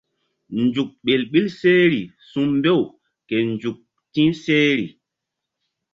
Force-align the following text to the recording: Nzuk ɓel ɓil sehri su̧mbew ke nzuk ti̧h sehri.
Nzuk 0.63 0.89
ɓel 1.05 1.21
ɓil 1.31 1.47
sehri 1.59 2.01
su̧mbew 2.29 2.81
ke 3.27 3.35
nzuk 3.51 3.77
ti̧h 4.13 4.35
sehri. 4.43 4.87